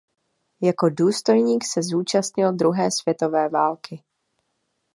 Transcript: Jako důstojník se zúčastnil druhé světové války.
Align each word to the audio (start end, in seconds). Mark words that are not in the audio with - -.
Jako 0.61 0.89
důstojník 0.89 1.63
se 1.73 1.83
zúčastnil 1.83 2.53
druhé 2.53 2.91
světové 2.91 3.49
války. 3.49 4.03